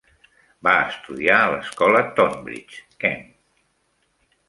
[0.67, 3.29] Va estudiar a l'escola Tonbridge, Kent.